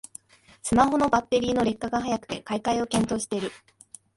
[0.63, 3.51] スマホのバッテリーの劣化が早くて買い替えを検討してる